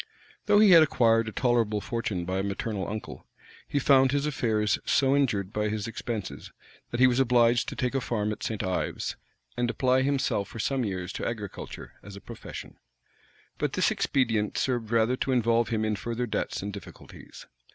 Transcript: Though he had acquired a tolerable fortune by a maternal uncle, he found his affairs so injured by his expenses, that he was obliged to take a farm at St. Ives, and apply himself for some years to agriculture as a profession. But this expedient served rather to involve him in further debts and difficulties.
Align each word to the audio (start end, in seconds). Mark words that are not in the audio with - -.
Though 0.47 0.57
he 0.57 0.71
had 0.71 0.81
acquired 0.81 1.27
a 1.29 1.31
tolerable 1.31 1.79
fortune 1.79 2.25
by 2.25 2.39
a 2.39 2.43
maternal 2.43 2.87
uncle, 2.87 3.27
he 3.67 3.77
found 3.77 4.11
his 4.11 4.25
affairs 4.25 4.79
so 4.83 5.15
injured 5.15 5.53
by 5.53 5.69
his 5.69 5.87
expenses, 5.87 6.51
that 6.89 6.99
he 6.99 7.05
was 7.05 7.19
obliged 7.19 7.69
to 7.69 7.75
take 7.75 7.93
a 7.93 8.01
farm 8.01 8.31
at 8.31 8.41
St. 8.41 8.63
Ives, 8.63 9.15
and 9.55 9.69
apply 9.69 10.01
himself 10.01 10.47
for 10.47 10.57
some 10.57 10.83
years 10.83 11.13
to 11.13 11.27
agriculture 11.29 11.93
as 12.01 12.15
a 12.15 12.19
profession. 12.19 12.79
But 13.59 13.73
this 13.73 13.91
expedient 13.91 14.57
served 14.57 14.89
rather 14.89 15.15
to 15.17 15.31
involve 15.31 15.69
him 15.69 15.85
in 15.85 15.95
further 15.95 16.25
debts 16.25 16.63
and 16.63 16.73
difficulties. 16.73 17.45